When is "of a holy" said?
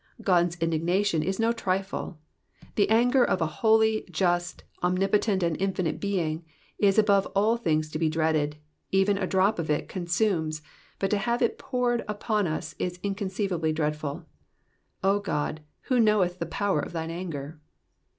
3.23-4.03